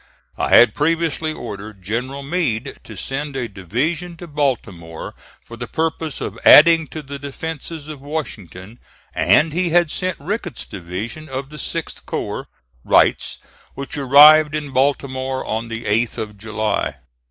[0.35, 5.13] I had previously ordered General Meade to send a division to Baltimore
[5.45, 8.79] for the purpose of adding to the defences of Washington,
[9.13, 12.47] and he had sent Ricketts's division of the 6th corps
[12.83, 13.37] (Wright's),
[13.75, 16.95] which arrived in Baltimore on the 8th of July.